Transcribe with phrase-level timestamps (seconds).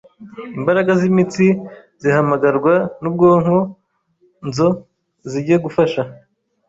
[0.57, 1.45] imbaraga z’imitsi
[2.01, 3.57] zihamagarwa n’ubwonko
[4.47, 4.69] nzo
[5.31, 6.01] zijye gufasha